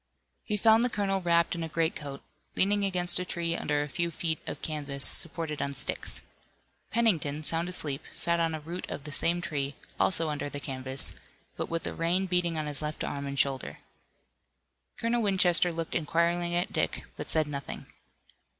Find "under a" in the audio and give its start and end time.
3.55-3.87